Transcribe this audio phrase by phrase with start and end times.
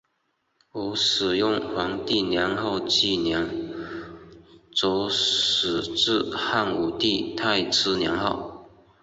[0.71, 3.69] 而使用皇帝年号纪年
[4.75, 8.65] 则始自汉武帝太初年号。